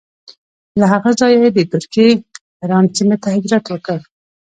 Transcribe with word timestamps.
له 0.79 0.85
هغه 0.91 1.09
ځایه 1.19 1.37
یې 1.43 1.49
د 1.55 1.59
ترکیې 1.71 2.09
حران 2.59 2.85
سیمې 2.95 3.17
ته 3.23 3.27
هجرت 3.35 3.65
وکړ. 3.69 3.99